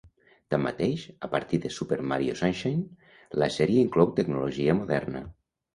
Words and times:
Tanmateix, 0.53 1.03
a 1.27 1.29
partir 1.33 1.59
de 1.65 1.71
"Super 1.77 2.01
Mario 2.13 2.39
Sunshine", 2.41 3.15
la 3.45 3.53
sèrie 3.59 3.87
inclou 3.87 4.15
tecnologia 4.23 4.79
moderna. 4.83 5.29